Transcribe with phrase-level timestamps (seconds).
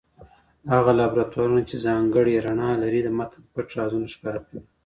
[0.73, 4.59] هغه لابراتوارونه چي ځانګړی رڼا لري د متن پټ رازونه ښکاره کوي.